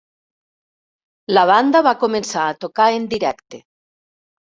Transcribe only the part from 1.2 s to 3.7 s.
La banda va començar a tocar en directe.